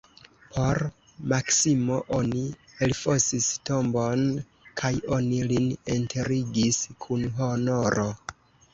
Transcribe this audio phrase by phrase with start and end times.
[0.53, 0.79] Por
[1.33, 2.41] Maksimo oni
[2.87, 4.27] elfosis tombon
[4.83, 8.13] kaj oni lin enterigis kun honoro.